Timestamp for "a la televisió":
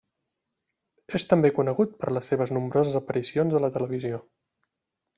3.61-4.25